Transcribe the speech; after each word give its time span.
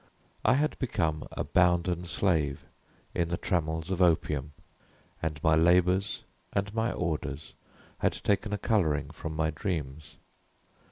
I 0.43 0.55
had 0.55 0.79
become 0.79 1.27
a 1.33 1.43
bounden 1.43 2.05
slave 2.05 2.65
in 3.13 3.29
the 3.29 3.37
trammels 3.37 3.91
of 3.91 4.01
opium, 4.01 4.53
and 5.21 5.39
my 5.43 5.53
labors 5.53 6.23
and 6.53 6.73
my 6.73 6.91
orders 6.91 7.53
had 7.99 8.13
taken 8.13 8.51
a 8.51 8.57
coloring 8.57 9.11
from 9.11 9.35
my 9.35 9.51
dreams. 9.51 10.15